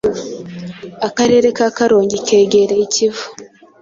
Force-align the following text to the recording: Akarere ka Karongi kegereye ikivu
Akarere 1.07 1.47
ka 1.57 1.67
Karongi 1.77 2.17
kegereye 2.27 2.81
ikivu 2.87 3.25